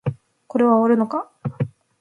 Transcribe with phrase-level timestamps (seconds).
[0.47, 1.29] これは終わるのか